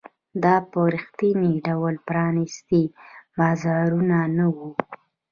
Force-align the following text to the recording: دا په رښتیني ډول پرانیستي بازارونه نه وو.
دا 0.43 0.55
په 0.71 0.79
رښتیني 0.93 1.53
ډول 1.67 1.95
پرانیستي 2.07 2.83
بازارونه 3.39 4.17
نه 4.37 4.45
وو. 4.55 4.69